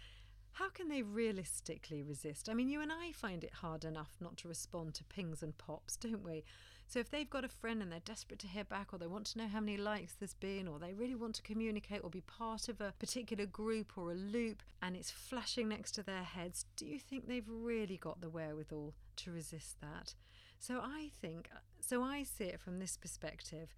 [0.53, 2.49] how can they realistically resist?
[2.49, 5.57] I mean, you and I find it hard enough not to respond to pings and
[5.57, 6.45] pops, don't we?
[6.87, 9.27] So if they've got a friend and they're desperate to hear back, or they want
[9.27, 12.23] to know how many likes there's been, or they really want to communicate or be
[12.23, 16.67] part of a particular group or a loop, and it's flashing next to their heads,
[16.75, 20.15] do you think they've really got the wherewithal to resist that?
[20.59, 21.49] So I think,
[21.81, 23.73] so I see it from this perspective.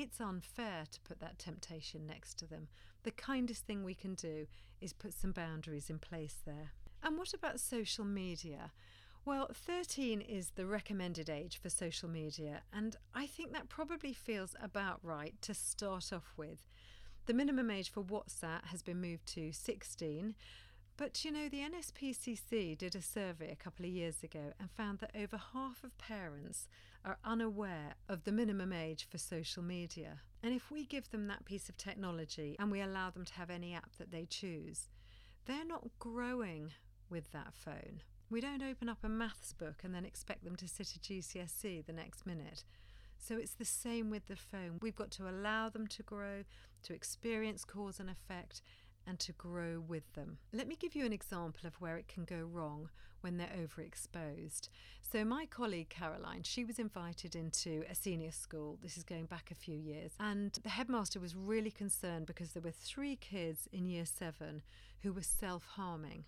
[0.00, 2.68] It's unfair to put that temptation next to them.
[3.02, 4.46] The kindest thing we can do
[4.80, 6.70] is put some boundaries in place there.
[7.02, 8.70] And what about social media?
[9.24, 14.54] Well, 13 is the recommended age for social media, and I think that probably feels
[14.62, 16.68] about right to start off with.
[17.26, 20.36] The minimum age for WhatsApp has been moved to 16,
[20.96, 25.00] but you know, the NSPCC did a survey a couple of years ago and found
[25.00, 26.68] that over half of parents
[27.04, 30.20] are unaware of the minimum age for social media.
[30.42, 33.50] And if we give them that piece of technology and we allow them to have
[33.50, 34.88] any app that they choose,
[35.46, 36.72] they're not growing
[37.10, 38.02] with that phone.
[38.30, 41.86] We don't open up a maths book and then expect them to sit a GCSE
[41.86, 42.64] the next minute.
[43.18, 44.78] So it's the same with the phone.
[44.80, 46.44] We've got to allow them to grow,
[46.84, 48.62] to experience cause and effect,
[49.08, 50.38] and to grow with them.
[50.52, 52.90] Let me give you an example of where it can go wrong
[53.20, 54.68] when they're overexposed.
[55.00, 58.78] So, my colleague Caroline, she was invited into a senior school.
[58.82, 60.12] This is going back a few years.
[60.20, 64.62] And the headmaster was really concerned because there were three kids in year seven
[65.02, 66.24] who were self harming.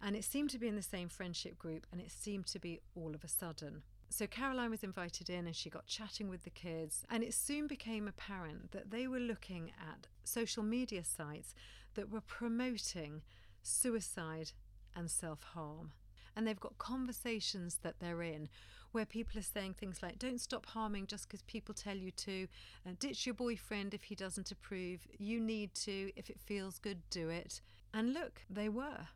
[0.00, 2.80] And it seemed to be in the same friendship group, and it seemed to be
[2.94, 3.82] all of a sudden.
[4.14, 7.66] So Caroline was invited in and she got chatting with the kids, and it soon
[7.66, 11.52] became apparent that they were looking at social media sites
[11.94, 13.22] that were promoting
[13.60, 14.52] suicide
[14.94, 15.90] and self harm.
[16.36, 18.48] And they've got conversations that they're in
[18.92, 22.46] where people are saying things like, don't stop harming just because people tell you to,
[22.86, 27.02] uh, ditch your boyfriend if he doesn't approve, you need to, if it feels good,
[27.10, 27.60] do it.
[27.92, 29.08] And look, they were.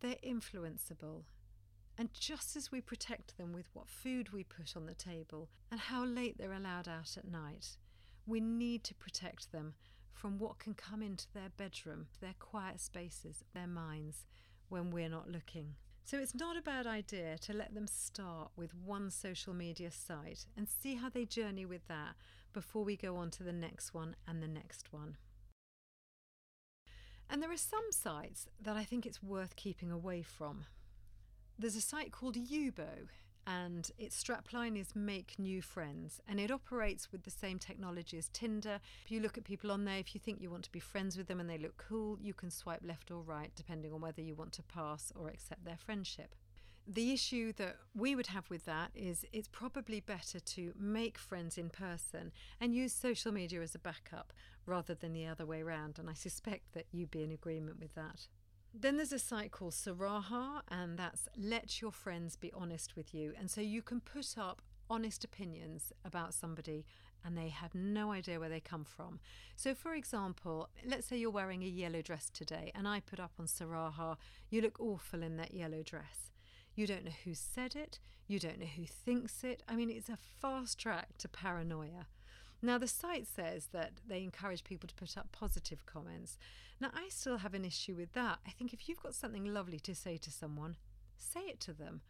[0.00, 1.24] They're influenceable.
[2.00, 5.78] And just as we protect them with what food we put on the table and
[5.78, 7.76] how late they're allowed out at night,
[8.26, 9.74] we need to protect them
[10.14, 14.24] from what can come into their bedroom, their quiet spaces, their minds
[14.70, 15.74] when we're not looking.
[16.06, 20.46] So it's not a bad idea to let them start with one social media site
[20.56, 22.14] and see how they journey with that
[22.54, 25.18] before we go on to the next one and the next one.
[27.28, 30.64] And there are some sites that I think it's worth keeping away from.
[31.60, 33.10] There's a site called Yubo,
[33.46, 38.30] and its strapline is Make New Friends, and it operates with the same technology as
[38.30, 38.80] Tinder.
[39.04, 41.18] If you look at people on there, if you think you want to be friends
[41.18, 44.22] with them and they look cool, you can swipe left or right depending on whether
[44.22, 46.34] you want to pass or accept their friendship.
[46.88, 51.58] The issue that we would have with that is it's probably better to make friends
[51.58, 54.32] in person and use social media as a backup
[54.64, 57.94] rather than the other way around, and I suspect that you'd be in agreement with
[57.96, 58.28] that.
[58.72, 63.32] Then there's a site called Sarahah, and that's Let Your Friends Be Honest with You.
[63.38, 66.84] And so you can put up honest opinions about somebody
[67.24, 69.20] and they have no idea where they come from.
[69.56, 73.32] So, for example, let's say you're wearing a yellow dress today, and I put up
[73.38, 74.16] on Sarahah,
[74.48, 76.30] you look awful in that yellow dress.
[76.74, 79.62] You don't know who said it, you don't know who thinks it.
[79.68, 82.06] I mean, it's a fast track to paranoia.
[82.62, 86.36] Now, the site says that they encourage people to put up positive comments.
[86.78, 88.38] Now, I still have an issue with that.
[88.46, 90.76] I think if you've got something lovely to say to someone,
[91.16, 92.02] say it to them.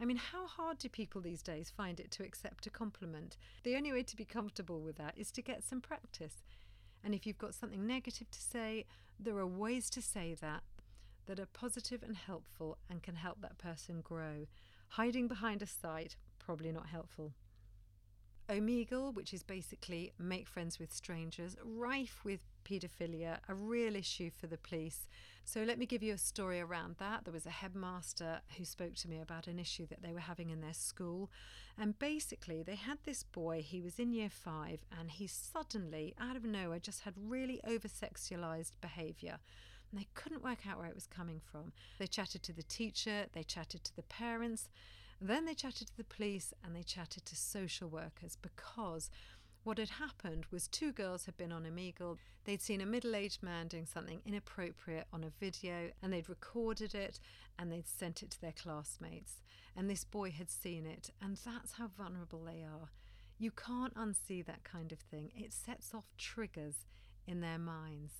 [0.00, 3.36] I mean, how hard do people these days find it to accept a compliment?
[3.62, 6.44] The only way to be comfortable with that is to get some practice.
[7.02, 8.86] And if you've got something negative to say,
[9.18, 10.62] there are ways to say that
[11.26, 14.46] that are positive and helpful and can help that person grow.
[14.88, 17.32] Hiding behind a site, probably not helpful.
[18.48, 24.46] Omegle, which is basically make friends with strangers, rife with paedophilia, a real issue for
[24.46, 25.06] the police.
[25.44, 27.24] So let me give you a story around that.
[27.24, 30.50] There was a headmaster who spoke to me about an issue that they were having
[30.50, 31.30] in their school.
[31.78, 36.36] And basically, they had this boy, he was in year five, and he suddenly, out
[36.36, 39.38] of nowhere, just had really over sexualized behavior.
[39.90, 41.72] And they couldn't work out where it was coming from.
[41.98, 44.68] They chatted to the teacher, they chatted to the parents.
[45.20, 49.10] Then they chatted to the police and they chatted to social workers because
[49.64, 52.18] What had happened was two girls had been on Omegle.
[52.44, 56.94] They'd seen a middle aged man doing something inappropriate on a video and they'd recorded
[56.94, 57.18] it
[57.58, 59.40] and they'd sent it to their classmates.
[59.74, 62.90] And this boy had seen it, and that's how vulnerable they are.
[63.38, 66.86] You can't unsee that kind of thing, it sets off triggers
[67.26, 68.12] in their minds.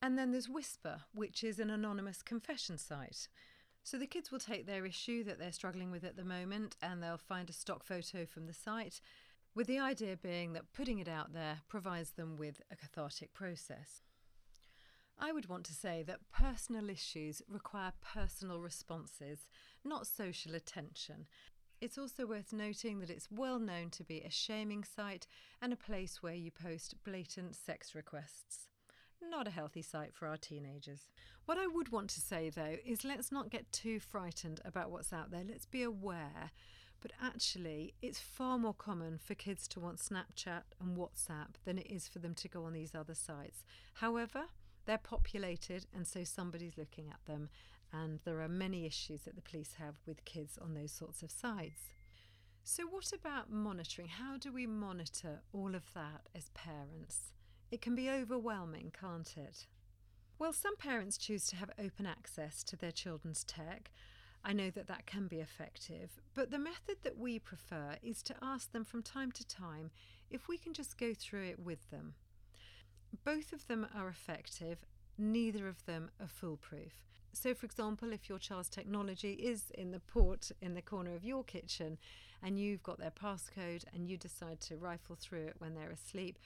[0.00, 3.28] And then there's Whisper, which is an anonymous confession site.
[3.82, 7.02] So the kids will take their issue that they're struggling with at the moment and
[7.02, 9.00] they'll find a stock photo from the site
[9.54, 14.02] with the idea being that putting it out there provides them with a cathartic process.
[15.18, 19.48] I would want to say that personal issues require personal responses,
[19.84, 21.26] not social attention.
[21.80, 25.26] It's also worth noting that it's well known to be a shaming site
[25.60, 28.69] and a place where you post blatant sex requests.
[29.22, 31.08] Not a healthy site for our teenagers.
[31.44, 35.12] What I would want to say though is let's not get too frightened about what's
[35.12, 35.44] out there.
[35.46, 36.50] Let's be aware
[37.00, 41.86] but actually, it's far more common for kids to want Snapchat and WhatsApp than it
[41.90, 43.64] is for them to go on these other sites.
[43.94, 44.44] However,
[44.84, 47.48] they're populated, and so somebody's looking at them,
[47.92, 51.30] and there are many issues that the police have with kids on those sorts of
[51.30, 51.94] sites.
[52.64, 54.08] So, what about monitoring?
[54.08, 57.32] How do we monitor all of that as parents?
[57.70, 59.66] It can be overwhelming, can't it?
[60.38, 63.92] Well, some parents choose to have open access to their children's tech.
[64.42, 68.34] I know that that can be effective, but the method that we prefer is to
[68.42, 69.90] ask them from time to time
[70.30, 72.14] if we can just go through it with them.
[73.24, 74.78] Both of them are effective,
[75.18, 77.04] neither of them are foolproof.
[77.32, 81.24] So, for example, if your child's technology is in the port in the corner of
[81.24, 81.98] your kitchen
[82.42, 86.38] and you've got their passcode and you decide to rifle through it when they're asleep,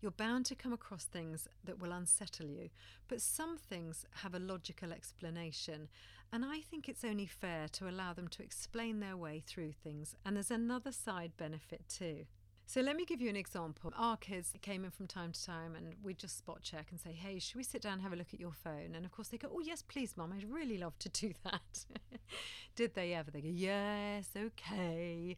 [0.00, 2.70] you're bound to come across things that will unsettle you.
[3.08, 5.88] But some things have a logical explanation,
[6.32, 10.14] and I think it's only fair to allow them to explain their way through things.
[10.24, 12.26] And there's another side benefit too.
[12.66, 13.92] So let me give you an example.
[13.98, 17.10] Our kids came in from time to time and we'd just spot check and say,
[17.10, 18.94] hey, should we sit down and have a look at your phone?
[18.94, 21.84] And of course they go, oh, yes, please, Mum, I'd really love to do that.
[22.76, 23.32] Did they ever?
[23.32, 25.36] They go, yes, okay.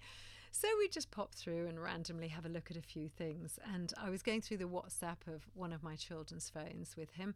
[0.53, 3.59] So we just pop through and randomly have a look at a few things.
[3.75, 7.35] And I was going through the WhatsApp of one of my children's phones with him.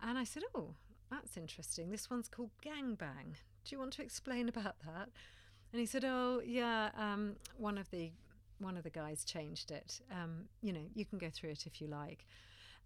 [0.00, 0.74] And I said, oh,
[1.10, 1.90] that's interesting.
[1.90, 3.34] This one's called Gangbang.
[3.64, 5.10] Do you want to explain about that?
[5.72, 6.90] And he said, "Oh, yeah.
[6.96, 8.12] Um, one of the
[8.58, 10.00] one of the guys changed it.
[10.10, 12.26] Um, you know, you can go through it if you like."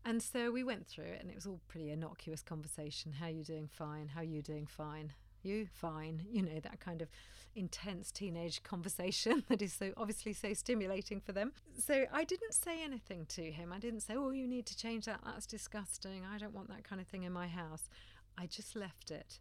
[0.05, 3.13] And so we went through it, and it was all pretty innocuous conversation.
[3.13, 3.69] How are you doing?
[3.73, 4.09] Fine.
[4.09, 4.67] How are you doing?
[4.67, 5.13] Fine.
[5.47, 6.27] You fine.
[6.29, 7.09] You know that kind of
[7.55, 11.53] intense teenage conversation that is so obviously so stimulating for them.
[11.79, 13.73] So I didn't say anything to him.
[13.73, 15.21] I didn't say, "Oh, you need to change that.
[15.25, 16.25] That's disgusting.
[16.25, 17.89] I don't want that kind of thing in my house."
[18.37, 19.39] I just left it.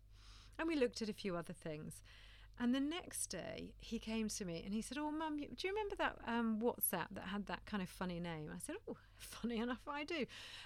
[0.60, 2.04] And we looked at a few other things.
[2.58, 5.70] And the next day, he came to me and he said, Oh, Mum, do you
[5.74, 8.50] remember that um, WhatsApp that had that kind of funny name?
[8.54, 10.26] I said, Oh, funny enough, I do.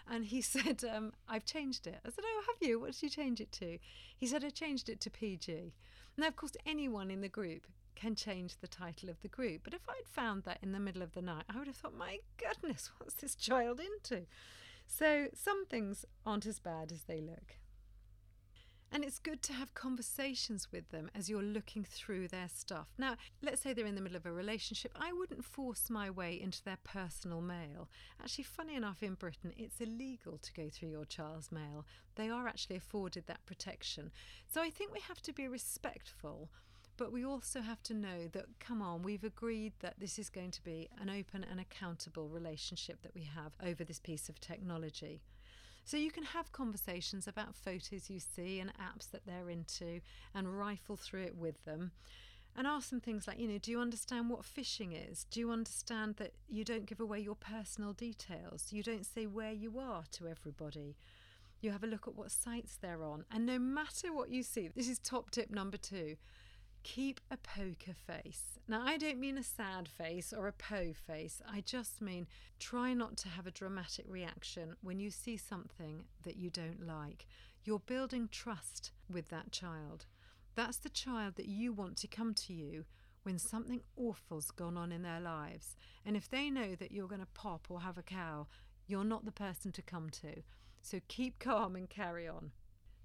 [0.10, 2.00] And he said, um, I've changed it.
[2.06, 2.80] I said, Oh, have you?
[2.80, 3.80] What did you change it to?
[4.16, 5.74] He said, I changed it to PG.
[6.18, 9.62] Now, of course, anyone in the group can change the title of the group.
[9.64, 11.98] But if I'd found that in the middle of the night, I would have thought,
[11.98, 14.26] My goodness, what's this child into?
[14.86, 17.56] So some things aren't as bad as they look.
[18.92, 22.88] And it's good to have conversations with them as you're looking through their stuff.
[22.98, 24.92] Now, let's say they're in the middle of a relationship.
[25.00, 27.88] I wouldn't force my way into their personal mail.
[28.20, 31.86] Actually, funny enough, in Britain, it's illegal to go through your child's mail.
[32.16, 34.12] They are actually afforded that protection.
[34.48, 36.50] So I think we have to be respectful.
[36.98, 40.52] But we also have to know that, come on, we've agreed that this is going
[40.52, 45.22] to be an open and accountable relationship that we have over this piece of technology.
[45.90, 50.02] So you can have conversations about photos you see and apps that they're into
[50.36, 51.94] and rifle through it with them
[52.56, 55.26] and ask them things like, you know, do you understand what phishing is?
[55.32, 58.68] Do you understand that you don't give away your personal details?
[58.70, 60.96] You don't say where you are to everybody.
[61.60, 63.26] You have a look at what sites they're on.
[63.32, 66.18] And no matter what you see, this is top tip number two
[66.84, 68.60] keep a poker face.
[68.68, 71.42] Now, I don't mean a sad face or a po face.
[71.50, 72.28] I just mean
[72.60, 77.26] try not to have a dramatic reaction when you see something that you don't like.
[77.64, 80.06] You're building trust with that child.
[80.56, 82.86] That's the child that you want to come to you
[83.24, 85.76] when something awful's gone on in their lives.
[86.06, 88.48] And if they know that you're going to pop or have a cow,
[88.88, 90.44] you're not the person to come to.
[90.82, 92.52] So keep calm and carry on.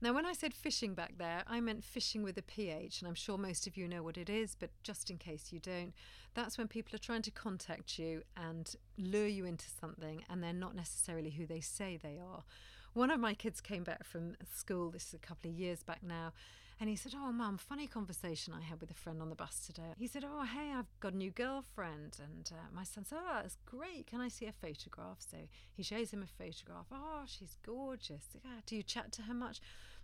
[0.04, 3.14] Now, when I said fishing back there, I meant phishing with a PH, and I'm
[3.14, 5.94] sure most of you know what it is, but just in case you don't,
[6.34, 10.52] that's when people are trying to contact you and lure you into something, and they're
[10.52, 12.44] not necessarily who they say they are.
[12.92, 16.02] One of my kids came back from school, this is a couple of years back
[16.02, 16.34] now,
[16.80, 19.60] And he said, Oh, mum, funny conversation I had with a friend on the bus
[19.64, 19.94] today.
[19.96, 22.18] He said, Oh, hey, I've got a new girlfriend.
[22.22, 24.06] And uh, my son said, Oh, that's great.
[24.08, 25.18] Can I see a photograph?
[25.18, 25.36] So
[25.72, 26.86] he shows him a photograph.
[26.92, 28.24] Oh, she's gorgeous.
[28.44, 29.60] Yeah, do you chat to her much?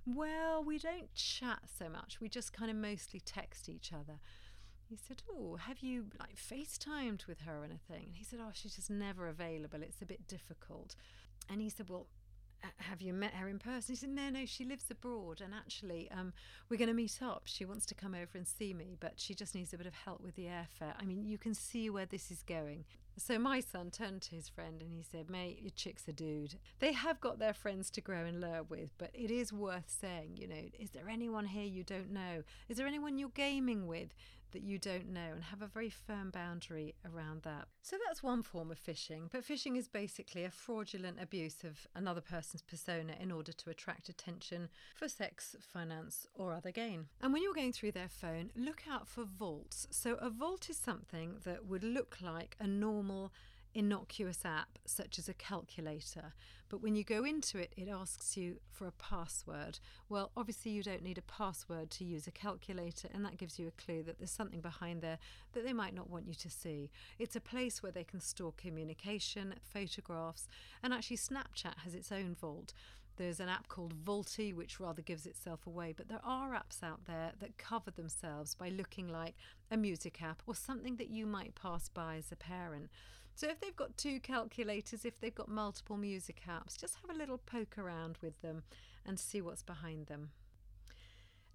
[0.06, 2.20] Well, we don't chat so much.
[2.20, 4.18] We just kind of mostly text each other.
[4.88, 8.06] He said, Oh, have you like FaceTimed with her or anything?
[8.06, 9.82] And he said, Oh, she's just never available.
[9.82, 10.96] It's a bit difficult.
[11.48, 12.06] And he said, Well,
[12.78, 13.92] have you met her in person?
[13.92, 15.40] He said, No, no, she lives abroad.
[15.40, 16.32] And actually, um,
[16.68, 17.42] we're going to meet up.
[17.44, 19.94] She wants to come over and see me, but she just needs a bit of
[19.94, 20.94] help with the airfare.
[20.98, 22.84] I mean, you can see where this is going.
[23.16, 26.56] So my son turned to his friend and he said, Mate, your chick's a dude.
[26.78, 30.36] They have got their friends to grow and learn with, but it is worth saying,
[30.36, 32.44] you know, is there anyone here you don't know?
[32.68, 34.14] Is there anyone you're gaming with?
[34.52, 37.68] That you don't know and have a very firm boundary around that.
[37.82, 42.20] So that's one form of phishing, but phishing is basically a fraudulent abuse of another
[42.20, 47.06] person's persona in order to attract attention for sex, finance, or other gain.
[47.20, 49.86] And when you're going through their phone, look out for vaults.
[49.90, 53.32] So a vault is something that would look like a normal
[53.74, 56.34] innocuous app such as a calculator,
[56.68, 59.80] but when you go into it, it asks you for a password.
[60.08, 63.68] Well, obviously, you don't need a password to use a calculator, and that gives you
[63.68, 65.18] a clue that there's something behind there
[65.52, 66.90] that they might not want you to see.
[67.18, 70.46] It's a place where they can store communication, photographs,
[70.82, 72.72] and actually, Snapchat has its own vault.
[73.16, 77.04] There's an app called Vaulty, which rather gives itself away, but there are apps out
[77.06, 79.34] there that cover themselves by looking like
[79.70, 82.88] a music app or something that you might pass by as a parent.
[83.40, 87.18] So if they've got two calculators, if they've got multiple music apps, just have a
[87.18, 88.64] little poke around with them
[89.06, 90.32] and see what's behind them.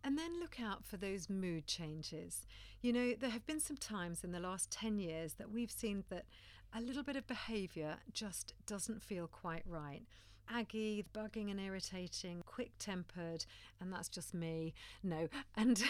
[0.03, 2.47] And then look out for those mood changes.
[2.81, 6.03] You know, there have been some times in the last 10 years that we've seen
[6.09, 6.25] that
[6.73, 10.07] a little bit of behaviour just doesn't feel quite right
[10.49, 13.45] aggy, bugging and irritating, quick-tempered,
[13.79, 14.73] and that's just me.
[15.03, 15.83] No, and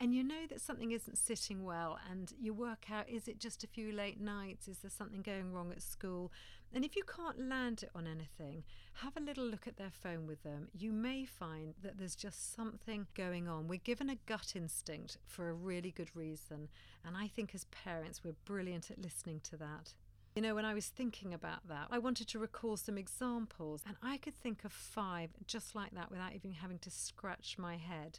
[0.00, 3.64] and you know that something isn't sitting well, and you work out: is it just
[3.64, 4.68] a few late nights?
[4.68, 6.32] Is there something going wrong at school?
[6.74, 8.64] And if you can't land it on anything,
[8.94, 10.66] have a little look at their phone with them.
[10.76, 13.68] You may find that there's just something going on.
[13.68, 16.68] We're given a gut instinct for a really good reason,
[17.04, 19.94] and I think as parents, we're brilliant at listening to that.
[20.34, 23.96] You know, when I was thinking about that, I wanted to recall some examples, and
[24.02, 28.18] I could think of five just like that without even having to scratch my head.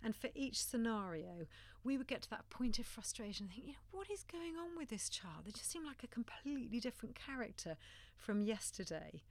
[0.00, 1.46] And for each scenario,
[1.82, 4.56] we would get to that point of frustration and think, you know, what is going
[4.56, 5.44] on with this child?
[5.44, 7.76] They just seem like a completely different character
[8.16, 9.22] from yesterday.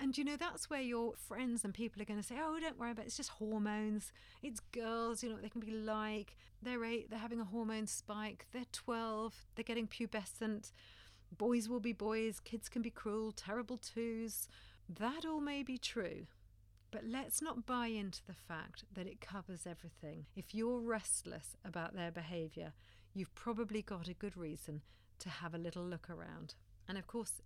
[0.00, 2.78] And you know, that's where your friends and people are going to say, oh, don't
[2.78, 3.08] worry about it.
[3.08, 4.10] It's just hormones.
[4.42, 6.36] It's girls, you know what they can be like.
[6.62, 8.46] They're eight, they're having a hormone spike.
[8.52, 10.70] They're 12, they're getting pubescent.
[11.36, 14.48] Boys will be boys, kids can be cruel, terrible twos.
[14.88, 16.26] That all may be true.
[16.90, 20.24] But let's not buy into the fact that it covers everything.
[20.34, 22.72] If you're restless about their behaviour,
[23.12, 24.80] you've probably got a good reason
[25.18, 26.54] to have a little look around.
[26.88, 27.42] And of course,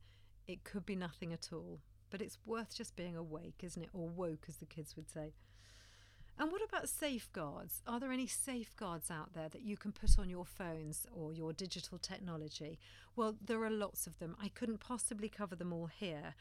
[0.46, 1.80] it could be nothing at all,
[2.10, 3.90] but it's worth just being awake, isn't it?
[3.92, 5.32] Or woke, as the kids would say.
[6.38, 7.82] And what about safeguards?
[7.86, 11.52] Are there any safeguards out there that you can put on your phones or your
[11.52, 12.78] digital technology?
[13.14, 14.36] Well, there are lots of them.
[14.42, 16.34] I couldn't possibly cover them all here.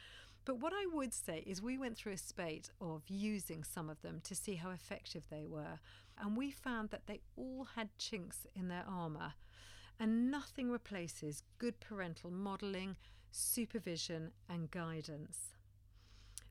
[0.43, 4.01] But what I would say is, we went through a spate of using some of
[4.01, 5.79] them to see how effective they were.
[6.17, 9.33] And we found that they all had chinks in their armour.
[9.99, 12.95] And nothing replaces good parental modelling,
[13.31, 15.53] supervision, and guidance.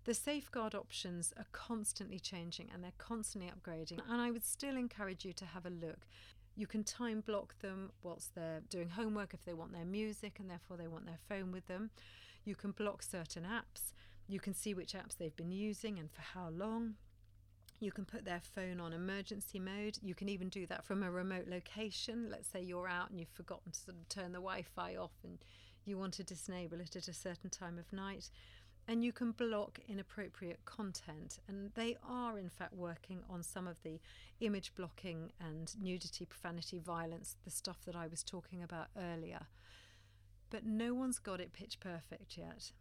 [0.05, 4.01] The safeguard options are constantly changing and they're constantly upgrading.
[4.09, 6.07] And I would still encourage you to have a look.
[6.57, 10.51] You can time block them whilst they're doing homework if they want their music and
[10.51, 11.91] therefore they want their phone with them.
[12.45, 13.93] You can block certain apps.
[14.27, 16.95] You can see which apps they've been using and for how long.
[17.79, 19.99] You can put their phone on emergency mode.
[20.03, 22.29] You can even do that from a remote location.
[22.31, 25.15] Let's say you're out and you've forgotten to sort of turn the Wi Fi off
[25.25, 25.39] and
[25.85, 28.31] you want to disable it at a certain time of night
[28.91, 31.39] and you can block inappropriate content.
[31.47, 34.01] And they are, in fact, working on some of the
[34.41, 39.47] image blocking and nudity, profanity, violence, the stuff that I was talking about earlier.
[40.51, 42.73] But no one's got it pitch perfect yet.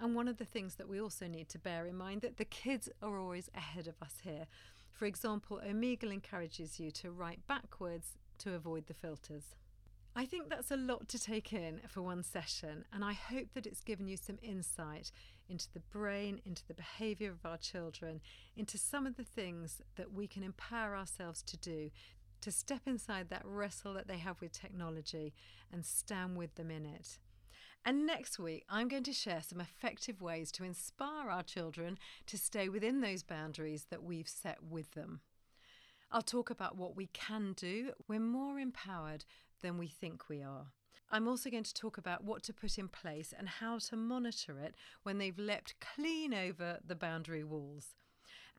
[0.00, 2.44] And one of the things that we also need to bear in mind that the
[2.44, 4.48] kids are always ahead of us here.
[4.90, 9.54] For example, Omegle encourages you to write backwards to avoid the filters.
[10.16, 13.66] I think that's a lot to take in for one session, and I hope that
[13.66, 15.12] it's given you some insight
[15.48, 18.20] into the brain, into the behaviour of our children,
[18.56, 21.90] into some of the things that we can empower ourselves to do
[22.40, 25.32] to step inside that wrestle that they have with technology
[25.72, 27.18] and stand with them in it.
[27.84, 32.36] And next week, I'm going to share some effective ways to inspire our children to
[32.36, 35.20] stay within those boundaries that we've set with them.
[36.10, 37.92] I'll talk about what we can do.
[38.08, 39.24] We're more empowered
[39.62, 40.66] than we think we are.
[41.12, 44.60] I'm also going to talk about what to put in place and how to monitor
[44.60, 47.96] it when they've leapt clean over the boundary walls,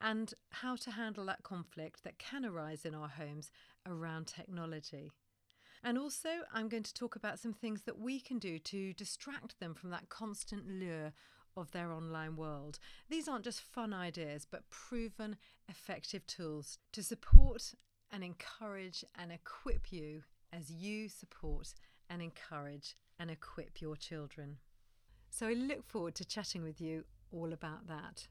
[0.00, 3.50] and how to handle that conflict that can arise in our homes
[3.86, 5.12] around technology.
[5.84, 9.58] And also, I'm going to talk about some things that we can do to distract
[9.58, 11.12] them from that constant lure
[11.56, 12.78] of their online world.
[13.08, 15.36] These aren't just fun ideas, but proven
[15.68, 17.74] effective tools to support
[18.10, 20.22] and encourage and equip you
[20.52, 21.74] as you support
[22.10, 24.58] and encourage and equip your children.
[25.30, 28.26] So I look forward to chatting with you all about that.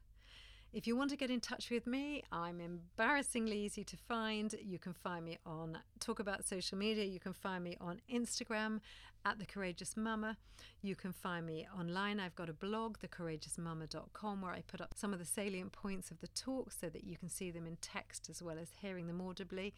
[0.72, 4.54] If you want to get in touch with me, I'm embarrassingly easy to find.
[4.62, 7.04] You can find me on Talk About Social Media.
[7.04, 8.80] You can find me on Instagram
[9.26, 10.38] at The Courageous Mama.
[10.80, 12.18] You can find me online.
[12.18, 16.20] I've got a blog, thecourageousmama.com, where I put up some of the salient points of
[16.20, 19.20] the talk so that you can see them in text as well as hearing them
[19.20, 19.74] audibly.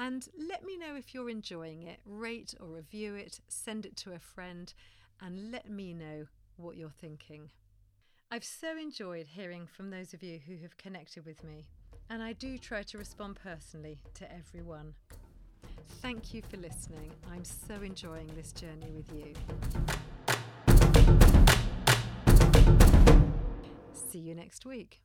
[0.00, 1.98] And let me know if you're enjoying it.
[2.06, 4.72] Rate or review it, send it to a friend,
[5.20, 6.26] and let me know
[6.56, 7.50] what you're thinking.
[8.30, 11.66] I've so enjoyed hearing from those of you who have connected with me,
[12.10, 14.94] and I do try to respond personally to everyone.
[16.00, 17.10] Thank you for listening.
[17.32, 19.34] I'm so enjoying this journey with you.
[23.92, 25.00] See you next week.